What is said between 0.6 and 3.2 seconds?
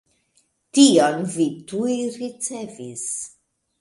Tion vi tuj ricevis.